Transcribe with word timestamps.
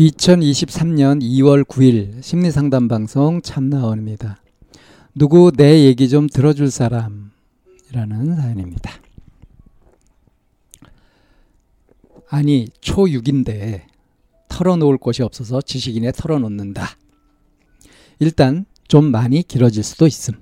2023년 0.00 1.20
2월 1.20 1.62
9일 1.62 2.22
심리상담 2.22 2.88
방송 2.88 3.42
참나원입니다. 3.42 4.42
누구 5.14 5.52
내 5.54 5.84
얘기 5.84 6.08
좀 6.08 6.26
들어줄 6.26 6.70
사람이라는 6.70 8.34
사연입니다. 8.34 8.92
아니 12.30 12.68
초6인데 12.80 13.82
털어놓을 14.48 14.96
곳이 14.96 15.22
없어서 15.22 15.60
지식인에 15.60 16.12
털어놓는다. 16.12 16.96
일단 18.20 18.64
좀 18.88 19.04
많이 19.10 19.42
길어질 19.42 19.82
수도 19.82 20.06
있음. 20.06 20.32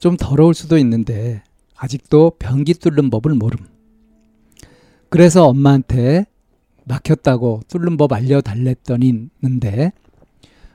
좀 0.00 0.16
더러울 0.16 0.54
수도 0.54 0.78
있는데 0.78 1.44
아직도 1.76 2.32
변기 2.40 2.74
뚫는 2.74 3.10
법을 3.10 3.34
모름. 3.34 3.68
그래서 5.10 5.46
엄마한테 5.46 6.26
막혔다고 6.90 7.60
뚫는 7.68 7.96
법 7.96 8.12
알려달랬더니는데 8.12 9.92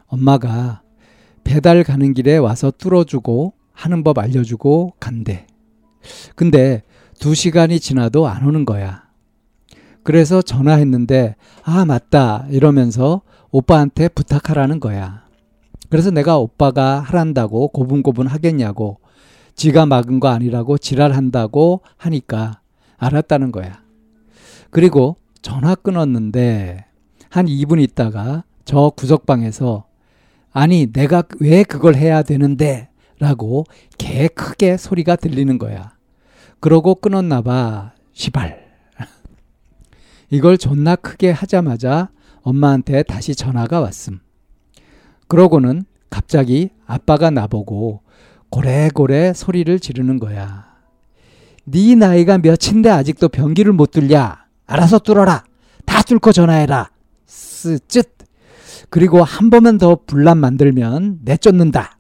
엄마가 0.08 0.82
배달 1.44 1.84
가는 1.84 2.14
길에 2.14 2.38
와서 2.38 2.72
뚫어주고 2.72 3.54
하는 3.74 4.04
법 4.04 4.18
알려주고 4.20 4.94
간대. 5.00 5.46
근데 6.36 6.84
두 7.20 7.36
시간이 7.36 7.80
지나도 7.80 8.28
안 8.28 8.48
오는 8.48 8.66
거야. 8.66 9.04
그래서 10.04 10.42
전화했는데 10.42 11.36
아 11.64 11.86
맞다 11.86 12.48
이러면서 12.50 13.22
오빠한테 13.52 14.08
부탁하라는 14.10 14.80
거야. 14.80 15.26
그래서 15.90 16.12
내가 16.12 16.38
오빠가 16.38 17.00
하란다고 17.00 17.70
고분고분 17.70 18.28
하겠냐고 18.28 19.00
지가 19.56 19.86
막은 19.86 20.20
거 20.20 20.30
아니라고 20.30 20.78
지랄한다고 20.78 21.82
하니까 21.98 22.62
알았다는 22.98 23.52
거야. 23.52 23.82
그리고 24.70 25.18
전화 25.46 25.76
끊었는데 25.76 26.86
한 27.30 27.46
2분 27.46 27.80
있다가 27.80 28.46
저 28.66 28.92
구석방에서 28.96 29.86
아니 30.52 30.92
내가 30.92 31.22
왜 31.40 31.62
그걸 31.62 31.94
해야 31.94 32.24
되는데 32.24 32.90
라고 33.20 33.64
개 34.00 34.28
크게 34.28 34.76
소리가 34.76 35.16
들리는 35.16 35.60
거야. 35.60 35.94
그러고 36.60 36.96
끊었나 36.96 37.44
봐. 37.44 37.94
시발. 38.12 38.66
이걸 40.32 40.58
존나 40.58 40.96
크게 40.96 41.30
하자마자 41.30 42.10
엄마한테 42.42 43.04
다시 43.04 43.36
전화가 43.36 43.82
왔음. 43.82 44.22
그러고는 45.28 45.84
갑자기 46.10 46.72
아빠가 46.88 47.30
나보고 47.30 48.02
고래고래 48.50 49.34
소리를 49.34 49.80
지르는 49.80 50.18
거야. 50.18 50.74
네 51.66 51.94
나이가 51.94 52.40
몇인데 52.40 52.90
아직도 52.90 53.30
변기를 53.30 53.74
못 53.74 53.92
뚫냐? 53.92 54.45
알아서 54.66 55.00
뚫어라. 55.00 55.44
다 55.86 56.02
뚫고 56.02 56.32
전화해라. 56.32 56.90
쓰쯧. 57.26 58.16
그리고 58.90 59.24
한 59.24 59.50
번만 59.50 59.78
더 59.78 59.98
분란 60.06 60.38
만들면 60.38 61.20
내쫓는다. 61.24 61.98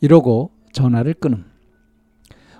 이러고 0.00 0.50
전화를 0.72 1.14
끊음. 1.14 1.44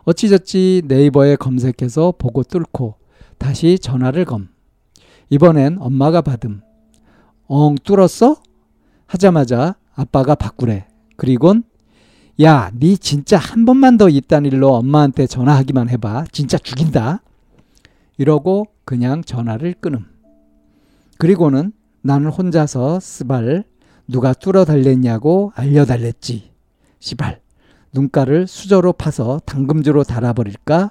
어찌저찌 0.04 0.82
네이버에 0.86 1.36
검색해서 1.36 2.14
보고 2.19 2.42
뚫고 2.42 2.97
다시 3.38 3.78
전화를 3.78 4.24
검. 4.24 4.48
이번엔 5.30 5.78
엄마가 5.80 6.20
받음. 6.20 6.60
엉 7.47 7.76
뚫었어? 7.76 8.36
하자마자 9.06 9.76
아빠가 9.94 10.34
바꾸래. 10.34 10.86
그리곤 11.16 11.64
야, 12.42 12.70
니 12.74 12.97
진짜 12.97 13.36
한 13.36 13.64
번만 13.66 13.98
더 13.98 14.08
이딴 14.08 14.47
일로 14.47 14.74
엄마한테 14.74 15.26
전화하기만 15.26 15.91
해봐. 15.91 16.24
진짜 16.32 16.56
죽인다. 16.56 17.22
이러고 18.20 18.66
그냥 18.84 19.25
전화를 19.25 19.72
끊음. 19.81 20.04
그리고는 21.16 21.72
나는 22.03 22.28
혼자서 22.28 23.00
스발 23.00 23.64
누가 24.06 24.34
뚫어 24.34 24.66
달랬냐고 24.66 25.53
알려달랬지. 25.54 26.53
시발 26.98 27.41
눈가를 27.94 28.47
수저로 28.47 28.92
파서 28.92 29.41
당금주로 29.47 30.04
달아버릴까? 30.04 30.91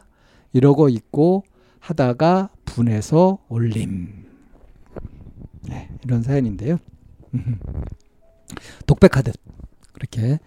이러고 0.54 0.90
있고 0.90 1.44
하다가 1.80 2.50
분해서 2.66 3.38
올림. 3.48 4.26
네, 5.68 5.88
이런 6.04 6.24
사연인데요. 6.24 6.78
독백하듯 8.88 9.36
그렇게 9.94 10.40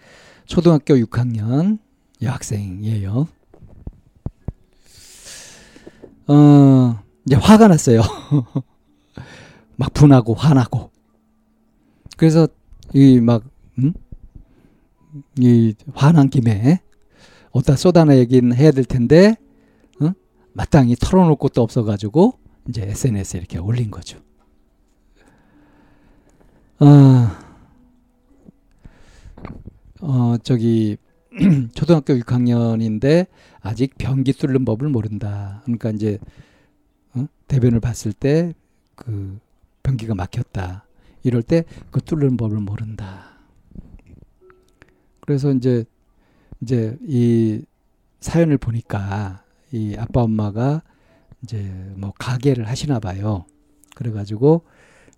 초등학교 0.47 0.95
6학년 0.95 1.79
여학생이에요. 2.21 3.29
어, 6.29 7.03
이제 7.27 7.37
화가 7.37 7.69
났어요. 7.69 8.03
막 9.77 9.93
분하고 9.93 10.35
화나고. 10.35 10.91
그래서 12.17 12.47
이 12.95 13.21
막, 13.21 13.43
음? 13.79 13.93
이 15.39 15.75
화난 15.95 16.31
김에 16.31 16.81
어디다 17.51 17.77
쏟아내긴 17.77 18.55
해야 18.55 18.71
될 18.71 18.85
텐데, 18.85 19.37
어? 20.01 20.13
마땅히 20.53 20.97
털어놓을 20.97 21.37
곳도 21.37 21.63
없어가지고 21.63 22.39
이제 22.69 22.83
SNS에 22.83 23.41
이렇게 23.41 23.59
올린 23.59 23.91
거죠. 23.91 24.19
어, 26.81 27.29
어, 30.01 30.37
저기, 30.43 30.97
초등학교 31.75 32.15
6학년인데 32.15 33.27
아직 33.61 33.97
변기 33.99 34.33
뚫는 34.33 34.65
법을 34.65 34.89
모른다. 34.89 35.63
그러니까 35.65 35.91
이제, 35.91 36.19
어? 37.15 37.27
대변을 37.49 37.81
봤을 37.81 38.13
때 38.13 38.53
그 38.97 39.39
변기가 39.83 40.15
막혔다. 40.15 40.85
이럴 41.25 41.43
때 41.43 41.65
그 41.91 42.01
뚫는 42.01 42.37
법을 42.37 42.59
모른다. 42.59 43.33
그래서 45.21 45.53
이제, 45.53 45.85
이제 46.61 46.97
이 47.03 47.65
사연을 48.21 48.59
보니까 48.59 49.43
이 49.73 49.97
아빠 49.99 50.23
엄마가 50.23 50.83
이제 51.43 51.63
뭐 51.97 52.13
가게를 52.19 52.69
하시나 52.69 53.01
봐요. 53.01 53.45
그래가지고 53.95 54.65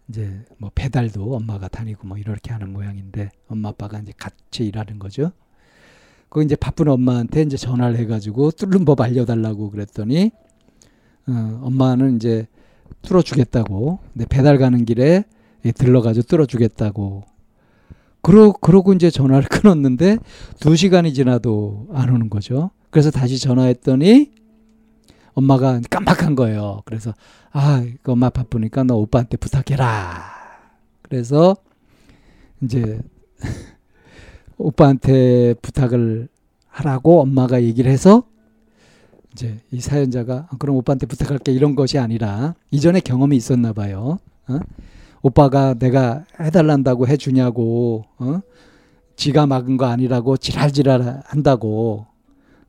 이제 0.09 0.45
뭐 0.59 0.71
배달도 0.75 1.35
엄마가 1.35 1.69
다니고 1.69 2.07
뭐 2.07 2.19
이렇게 2.19 2.53
하는 2.53 2.73
모양인데 2.73 3.31
엄마 3.49 3.71
아빠가 3.71 3.99
이제 3.99 4.13
같이 4.17 4.67
일하는 4.67 4.99
거죠. 4.99 5.33
그 6.35 6.43
이제 6.43 6.57
바쁜 6.57 6.89
엄마한테 6.89 7.43
이제 7.43 7.57
전화를 7.57 7.97
해가지고 7.97 8.51
뚫는 8.51 8.85
법 8.85 9.01
알려달라고 9.01 9.71
그랬더니 9.71 10.33
어, 11.29 11.61
엄마는 11.63 12.17
이제 12.17 12.49
뚫어주겠다고. 13.03 14.01
근데 14.13 14.27
배달 14.27 14.59
가는 14.59 14.85
길에 14.85 15.23
들러가지고 15.77 16.27
뚫어주겠다고. 16.27 17.23
그러 18.21 18.51
그러고 18.51 18.93
이제 18.95 19.11
전화를 19.11 19.47
끊었는데 19.49 20.19
두 20.59 20.75
시간이 20.75 21.15
지나도 21.15 21.87
안 21.93 22.11
오는 22.11 22.29
거죠. 22.29 22.73
그래서 22.91 23.13
다시 23.13 23.39
전화했더니 23.39 24.33
엄마가 25.35 25.83
깜빡한 25.89 26.35
거예요. 26.35 26.83
그래서 26.85 27.15
아, 27.53 27.87
그 28.03 28.11
엄마 28.11 28.29
바쁘니까 28.29 28.83
너 28.83 28.97
오빠한테 28.97 29.37
부탁해라. 29.37 30.21
그래서 31.03 31.57
이제 32.61 33.01
오빠한테 34.65 35.55
부탁을 35.61 36.29
하라고 36.69 37.21
엄마가 37.21 37.63
얘기를 37.63 37.91
해서 37.91 38.25
이제 39.33 39.61
이 39.71 39.81
사연자가 39.81 40.49
아, 40.51 40.57
그럼 40.59 40.77
오빠한테 40.77 41.07
부탁할게 41.07 41.53
이런 41.53 41.75
것이 41.75 41.99
아니라 41.99 42.55
이전에 42.71 43.01
경험이 43.01 43.37
있었나 43.37 43.73
봐요. 43.73 44.19
어? 44.49 44.59
오빠가 45.23 45.75
내가 45.75 46.25
해달란다고 46.41 47.09
해주냐고, 47.09 48.05
어? 48.19 48.41
지가 49.17 49.47
막은 49.47 49.77
거 49.77 49.87
아니라고 49.87 50.37
지랄지랄 50.37 51.23
한다고. 51.25 52.07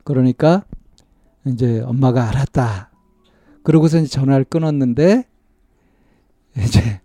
그러니까 0.04 0.64
이제 1.46 1.80
엄마가 1.80 2.28
알았다. 2.28 2.90
그러고서 3.62 3.98
이제 3.98 4.08
전화를 4.08 4.44
끊었는데 4.44 5.24
이제 6.58 7.00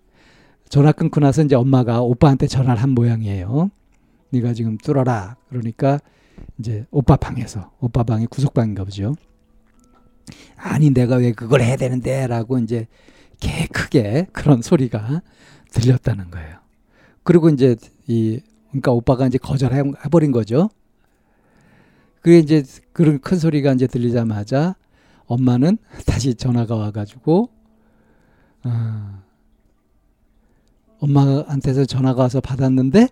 전화 0.69 0.91
끊고 0.91 1.19
나서 1.19 1.43
이제 1.43 1.55
엄마가 1.55 2.01
오빠한테 2.01 2.47
전화를 2.47 2.81
한 2.81 2.91
모양이에요. 2.91 3.71
네가 4.31 4.53
지금 4.53 4.77
뚫어라. 4.77 5.37
그러니까 5.49 5.99
이제 6.57 6.85
오빠 6.91 7.15
방에서 7.15 7.71
오빠 7.79 8.03
방이 8.03 8.25
구석방인가 8.27 8.83
보죠. 8.83 9.15
아니 10.55 10.89
내가 10.91 11.17
왜 11.17 11.31
그걸 11.31 11.61
해야 11.61 11.75
되는데라고 11.75 12.59
이제 12.59 12.87
개 13.39 13.67
크게 13.67 14.27
그런 14.31 14.61
소리가 14.61 15.21
들렸다는 15.71 16.31
거예요. 16.31 16.59
그리고 17.23 17.49
이제 17.49 17.75
이 18.07 18.41
그러니까 18.69 18.91
오빠가 18.91 19.27
이제 19.27 19.37
거절해 19.37 19.83
버린 20.11 20.31
거죠. 20.31 20.69
그게 22.21 22.39
이제 22.39 22.63
그런 22.93 23.19
큰 23.19 23.37
소리가 23.37 23.73
이제 23.73 23.87
들리자마자 23.87 24.75
엄마는 25.25 25.77
다시 26.05 26.35
전화가 26.35 26.75
와가지고 26.75 27.49
어, 28.63 29.23
엄마한테서 30.99 31.85
전화가 31.85 32.21
와서 32.21 32.41
받았는데 32.41 33.07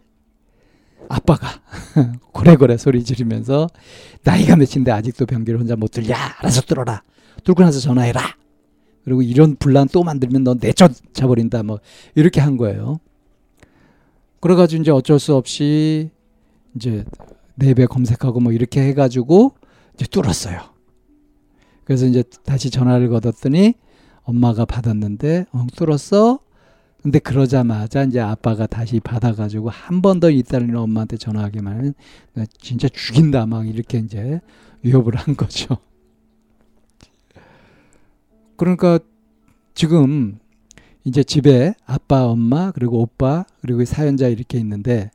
아빠가 1.09 1.47
고래고래 2.31 2.77
소리 2.77 3.03
지르면서 3.03 3.67
나이가 4.23 4.55
몇인데 4.55 4.91
아직도 4.91 5.25
변기를 5.25 5.59
혼자 5.59 5.75
못 5.75 5.91
들냐? 5.91 6.15
알아서 6.39 6.61
뚫어라. 6.61 7.03
뚫고 7.43 7.63
나서 7.63 7.79
전화해라. 7.79 8.21
그리고 9.03 9.21
이런 9.23 9.55
분란 9.55 9.87
또 9.91 10.03
만들면 10.03 10.43
너 10.43 10.55
내쫓아 10.59 11.27
버린다. 11.27 11.63
뭐 11.63 11.79
이렇게 12.15 12.39
한 12.39 12.57
거예요. 12.57 12.99
그래가지고 14.39 14.81
이제 14.81 14.91
어쩔 14.91 15.19
수 15.19 15.35
없이 15.35 16.11
이제 16.75 17.03
네배 17.55 17.87
검색하고 17.87 18.39
뭐 18.39 18.53
이렇게 18.53 18.81
해가지고 18.81 19.55
이제 19.95 20.05
뚫었어요. 20.05 20.59
그래서 21.83 22.05
이제 22.05 22.23
다시 22.45 22.69
전화를 22.69 23.09
걸었더니 23.09 23.73
엄마가 24.21 24.65
받았는데 24.65 25.47
엉 25.51 25.67
뚫었어 25.75 26.39
근데 27.01 27.19
그러자마자 27.19 28.03
이제 28.03 28.19
아빠가 28.19 28.67
다시 28.67 28.99
받아가지고 28.99 29.69
한 29.69 30.01
번 30.01 30.19
더 30.19 30.29
이따는 30.29 30.75
엄마한테 30.75 31.17
전화하기만 31.17 31.77
하면 31.77 31.93
진짜 32.59 32.87
죽인다 32.89 33.45
막 33.45 33.67
이렇게 33.67 33.99
이제 33.99 34.41
위협을 34.83 35.15
한 35.15 35.35
거죠. 35.37 35.77
그러니까 38.57 38.99
지금 39.73 40.39
이제 41.05 41.23
집에 41.23 41.73
아빠, 41.85 42.25
엄마, 42.25 42.71
그리고 42.71 43.01
오빠, 43.01 43.45
그리고 43.61 43.83
사연자 43.85 44.27
이렇게 44.27 44.57
있는데 44.59 45.11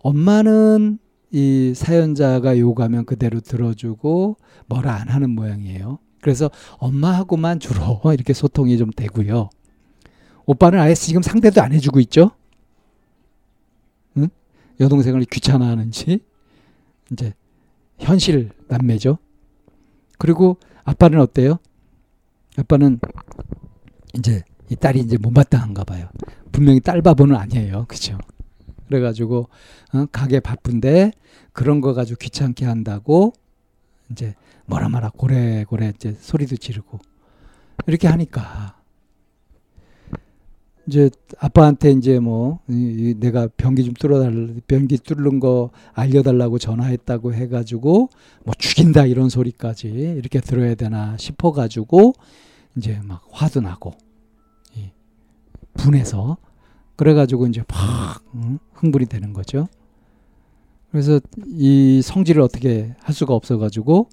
엄마는 0.00 0.98
이 1.30 1.72
사연자가 1.76 2.58
요구하면 2.58 3.04
그대로 3.04 3.40
들어주고 3.40 4.36
뭐라 4.66 4.94
안 4.94 5.08
하는 5.08 5.30
모양이에요. 5.30 5.98
그래서 6.20 6.50
엄마하고만 6.78 7.60
주로 7.60 8.00
이렇게 8.14 8.32
소통이 8.32 8.78
좀 8.78 8.90
되고요. 8.90 9.50
오빠는 10.46 10.78
아예 10.78 10.94
지금 10.94 11.22
상대도 11.22 11.62
안 11.62 11.72
해주고 11.72 12.00
있죠. 12.00 12.32
응? 14.16 14.28
여동생을 14.80 15.24
귀찮아하는지 15.24 16.20
이제 17.12 17.34
현실 17.98 18.50
남매죠. 18.68 19.18
그리고 20.18 20.58
아빠는 20.84 21.20
어때요? 21.20 21.58
아빠는 22.56 22.98
이제 24.16 24.42
이 24.68 24.76
딸이 24.76 25.00
이제 25.00 25.16
못마땅한가 25.18 25.84
봐요. 25.84 26.08
분명히 26.50 26.80
딸 26.80 27.02
바보는 27.02 27.36
아니에요. 27.36 27.86
그죠? 27.88 28.18
그래가지고 28.88 29.48
어, 29.94 30.06
가게 30.12 30.40
바쁜데 30.40 31.12
그런 31.52 31.80
거 31.80 31.94
가지고 31.94 32.18
귀찮게 32.18 32.66
한다고 32.66 33.32
이제 34.10 34.34
뭐라 34.66 34.88
마라 34.88 35.10
고래고래 35.10 35.92
이제 35.94 36.16
소리도 36.20 36.56
지르고 36.56 36.98
이렇게 37.86 38.08
하니까 38.08 38.81
이제 40.88 41.10
아빠한테 41.38 41.92
이제 41.92 42.18
뭐 42.18 42.60
내가 42.66 43.48
변기 43.56 43.84
좀 43.84 43.94
뚫어달라 43.94 44.54
변기 44.66 44.98
뚫는 44.98 45.38
거 45.38 45.70
알려달라고 45.92 46.58
전화했다고 46.58 47.34
해가지고 47.34 48.08
뭐 48.44 48.54
죽인다 48.58 49.06
이런 49.06 49.28
소리까지 49.28 49.88
이렇게 49.88 50.40
들어야 50.40 50.74
되나 50.74 51.16
싶어가지고 51.16 52.14
이제 52.76 53.00
막 53.04 53.24
화도 53.30 53.60
나고 53.60 53.94
분해서 55.74 56.36
그래가지고 56.96 57.46
이제 57.46 57.62
막 57.68 58.22
흥분이 58.74 59.06
되는 59.06 59.32
거죠. 59.32 59.68
그래서 60.90 61.20
이 61.46 62.02
성질을 62.02 62.42
어떻게 62.42 62.94
할 63.00 63.14
수가 63.14 63.34
없어가지고 63.34 64.08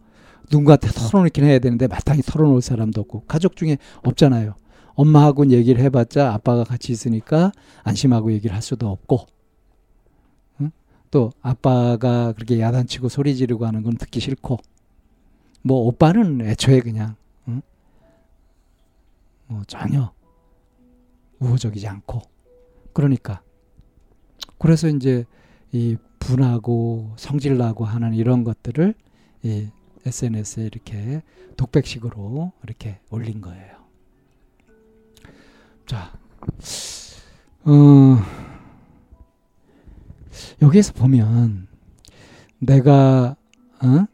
누군가한테 0.51 0.87
털어놓긴 0.87 1.43
해야 1.43 1.59
되는데 1.59 1.87
마땅히 1.87 2.21
털어놓을 2.21 2.61
사람도 2.61 3.01
없고 3.01 3.23
가족 3.27 3.55
중에 3.55 3.77
없잖아요. 4.03 4.53
엄마하고 4.99 5.49
얘기를 5.51 5.81
해봤자 5.81 6.33
아빠가 6.33 6.65
같이 6.65 6.91
있으니까 6.91 7.53
안심하고 7.83 8.33
얘기를 8.33 8.53
할 8.53 8.61
수도 8.61 8.89
없고 8.89 9.27
응? 10.59 10.71
또 11.09 11.31
아빠가 11.41 12.33
그렇게 12.33 12.59
야단치고 12.59 13.07
소리 13.07 13.37
지르고 13.37 13.65
하는 13.65 13.81
건 13.81 13.95
듣기 13.95 14.19
싫고 14.19 14.57
뭐 15.61 15.87
오빠는 15.87 16.41
애초에 16.41 16.81
그냥 16.81 17.15
응? 17.47 17.61
뭐 19.47 19.63
전혀 19.67 20.11
우호적이지 21.39 21.87
않고 21.87 22.21
그러니까 22.91 23.41
그래서 24.57 24.89
이제 24.89 25.23
이 25.71 25.95
분하고 26.19 27.13
성질나고 27.15 27.85
하는 27.85 28.13
이런 28.13 28.43
것들을 28.43 28.93
이 29.43 29.69
SNS에 30.05 30.65
이렇게 30.65 31.21
독백식으로 31.55 32.51
이렇게 32.63 32.99
올린 33.09 33.39
거예요. 33.39 33.78
자, 35.89 36.11
어, 37.65 38.17
여기에서 40.61 40.93
보면 40.93 41.67
내가 42.59 43.35
어? 43.81 44.05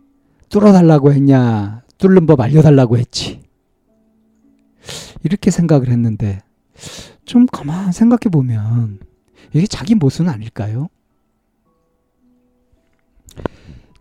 뚫어달라고 0.47 1.11
했냐, 1.11 1.83
뚫는 1.97 2.27
법 2.27 2.39
알려달라고 2.39 2.97
했지. 2.97 3.41
이렇게 5.23 5.51
생각을 5.51 5.89
했는데 5.89 6.39
좀 7.25 7.45
가만 7.45 7.91
생각해 7.91 8.31
보면 8.31 8.99
이게 9.51 9.67
자기 9.67 9.95
모습은 9.95 10.29
아닐까요? 10.29 10.87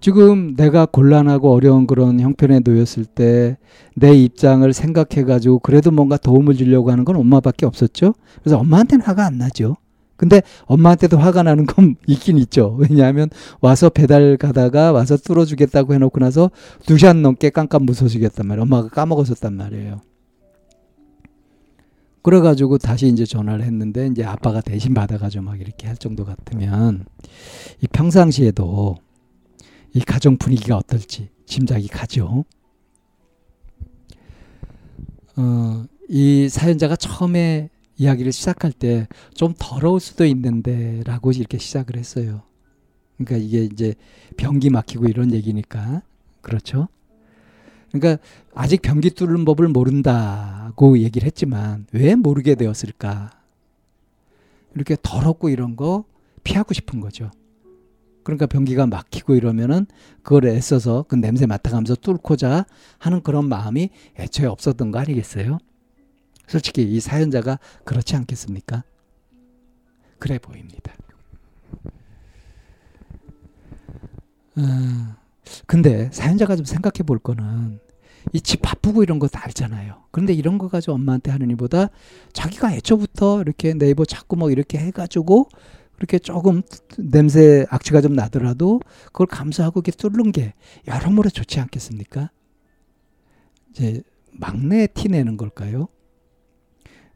지금 0.05 0.55
내가 0.55 0.85
곤란하고 0.85 1.51
어려운 1.51 1.87
그런 1.87 2.21
형편에 2.21 2.61
놓였을 2.61 3.07
때 3.07 3.57
내 3.95 4.13
입장을 4.13 4.71
생각해 4.71 5.25
가지고 5.25 5.61
그래도 5.61 5.91
뭔가 5.91 6.17
도움을 6.17 6.57
주려고 6.57 6.91
하는 6.91 7.05
건 7.05 7.17
엄마밖에 7.17 7.65
없었죠. 7.65 8.15
그래서 8.43 8.59
엄마한테는 8.59 9.03
화가 9.05 9.25
안 9.25 9.39
나죠. 9.39 9.77
근데 10.17 10.43
엄마한테도 10.67 11.17
화가 11.17 11.43
나는 11.43 11.65
건 11.67 11.97
있긴 12.07 12.39
있죠. 12.39 12.77
왜냐하면 12.79 13.31
와서 13.61 13.89
배달 13.89 14.37
가다가 14.37 14.93
와서 14.93 15.17
뚫어주겠다고 15.17 15.95
해놓고 15.95 16.21
나서 16.21 16.51
두 16.87 16.99
시간 16.99 17.23
넘게 17.23 17.51
깜깜 17.51 17.85
무서워지겠단 17.85 18.47
말이에요. 18.47 18.63
엄마가 18.63 18.89
까먹었었단 18.89 19.55
말이에요. 19.55 20.01
그래가지고 22.23 22.79
다시 22.79 23.09
이제 23.09 23.25
전화를 23.27 23.65
했는데 23.65 24.07
이제 24.07 24.25
아빠가 24.25 24.61
대신 24.61 24.95
받아가지고 24.95 25.45
막 25.45 25.61
이렇게 25.61 25.87
할 25.87 25.97
정도 25.97 26.25
같으면 26.25 27.05
이 27.83 27.87
평상시에도 27.87 28.97
이 29.95 30.01
가정 30.01 30.37
분위기가 30.37 30.77
어떨지 30.77 31.31
짐작이 31.47 31.89
가죠. 31.89 32.45
어, 35.37 35.85
이 36.09 36.49
사연자가 36.49 36.97
처음에 36.97 37.71
이야기를 37.97 38.33
시작할 38.33 38.73
때 38.73 39.07
좀 39.35 39.55
더러울 39.59 40.01
수도 40.01 40.25
있는데 40.27 41.03
라고 41.05 41.31
이렇게 41.33 41.59
시작을 41.59 41.97
했어요. 41.97 42.43
그러니까 43.17 43.37
이게 43.47 43.65
이제 43.65 43.95
변기 44.37 44.71
막히고 44.71 45.07
이런 45.07 45.33
얘기니까. 45.33 46.03
그렇죠? 46.41 46.89
그러니까 47.93 48.23
아직 48.55 48.83
변기 48.83 49.11
뚫는 49.11 49.45
법을 49.45 49.69
모른다고 49.69 50.99
얘기를 50.99 51.27
했지만 51.27 51.87
왜 51.93 52.15
모르게 52.17 52.55
되었을까? 52.57 53.31
이렇게 54.75 54.97
더럽고 55.01 55.49
이런 55.49 55.77
거 55.77 56.05
피하고 56.43 56.75
싶은 56.75 57.01
거죠. 57.01 57.31
그러니까 58.25 58.47
변기가 58.47 58.87
막히고 58.87 59.35
이러면은 59.35 59.87
그걸 60.23 60.47
애써서 60.47 61.05
그 61.09 61.15
냄새 61.17 61.47
맡아가면서 61.47 61.95
뚫고자 61.97 62.65
하는 62.99 63.23
그런 63.23 63.49
마음이 63.49 63.91
애초에 64.19 64.47
없었던 64.47 64.91
거 64.91 64.99
아니겠어요? 64.99 65.59
솔직히 66.49 66.83
이 66.83 67.01
사연자가 67.01 67.59
그렇지 67.85 68.17
않겠습니까? 68.17 68.85
그래 70.19 70.39
보입니다. 70.39 70.93
어, 74.57 75.17
근데 75.67 76.09
사연자가 76.13 76.57
좀 76.57 76.65
생각해 76.65 77.03
볼 77.07 77.19
거는 77.19 77.81
이 78.33 78.41
집 78.41 78.63
바쁘고 78.63 79.03
이런 79.03 79.19
거 79.19 79.29
다 79.29 79.45
알잖아요. 79.45 80.05
그런데 80.11 80.33
이런 80.33 80.57
거 80.59 80.69
가지고 80.69 80.95
엄마한테 80.95 81.31
하는 81.31 81.51
일보다 81.51 81.89
자기가 82.33 82.73
애초부터 82.75 83.43
이렇게 83.43 83.75
네이버 83.75 84.05
자꾸 84.07 84.37
뭐 84.37 84.51
이렇게 84.51 84.79
해가지고 84.79 85.49
그렇게 85.97 86.19
조금 86.19 86.63
냄새 86.99 87.67
악취가 87.71 88.01
좀 88.01 88.15
나더라도 88.15 88.81
그걸 89.07 89.27
감수하고 89.27 89.81
이렇게 89.81 89.93
뚫는 89.93 90.33
게 90.33 90.55
여러모로 90.87 91.31
좋지 91.31 91.61
않겠습니까? 91.61 92.31
이제 93.71 94.03
막내 94.33 94.87
티 94.87 95.09
내는 95.09 95.37
걸까요? 95.37 95.89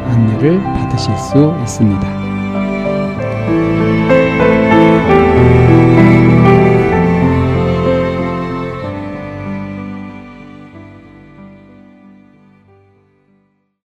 안내를 0.10 0.62
받으실 0.62 1.16
수 1.18 1.56
있습니다. 1.64 2.29